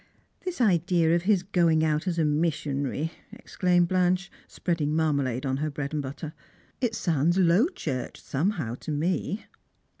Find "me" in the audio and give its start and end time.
8.91-9.45